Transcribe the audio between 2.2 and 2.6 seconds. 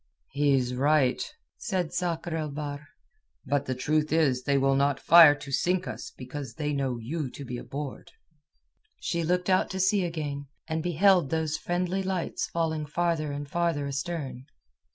el